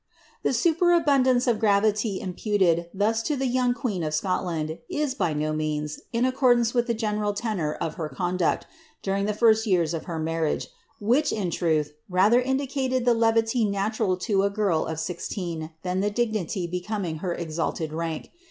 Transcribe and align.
The 0.41 0.51
superabundance 0.51 1.45
of 1.45 1.59
gravity 1.59 2.19
imputed 2.19 2.89
thus 2.91 3.21
to 3.21 3.37
llie 3.37 3.53
young 3.53 3.75
queen 3.75 4.01
of 4.01 4.15
Scotland 4.15 4.79
is, 4.89 5.13
by 5.13 5.31
no 5.31 5.53
means, 5.53 5.99
in 6.11 6.25
accordance 6.25 6.71
witli 6.71 6.87
the 6.87 6.93
general 6.95 7.33
tenour 7.35 7.73
of 7.79 7.93
her 8.01 8.09
conduct, 8.09 8.65
during 9.03 9.27
llie 9.27 9.35
first 9.37 9.67
years 9.67 9.93
of 9.93 10.05
her 10.05 10.17
marriage, 10.17 10.69
which, 10.99 11.31
in 11.31 11.51
truth, 11.51 11.93
rather 12.09 12.41
indicated 12.41 13.05
the 13.05 13.13
levity 13.13 13.63
natural 13.63 14.17
to 14.17 14.41
a 14.41 14.49
girl 14.49 14.87
of 14.87 14.99
sixteen 14.99 15.69
than 15.83 15.99
the 15.99 16.09
dignity 16.09 16.65
becoming 16.65 17.17
her 17.17 17.35
exalted 17.35 17.93
rank. 17.93 18.31